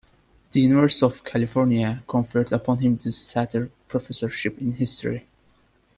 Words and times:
The 0.51 0.61
University 0.61 1.05
of 1.05 1.23
California 1.23 2.03
conferred 2.07 2.51
upon 2.51 2.79
him 2.79 2.95
the 2.97 3.11
Sather 3.11 3.69
Professorship 3.87 4.57
in 4.59 4.71
History. 4.71 5.27